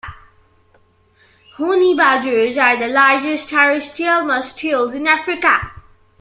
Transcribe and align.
Honey 1.57 1.95
badgers 1.95 2.57
are 2.57 2.75
the 2.75 2.87
largest 2.87 3.49
terrestrial 3.49 4.21
mustelids 4.23 4.95
in 4.95 5.05
Africa. 5.05 5.73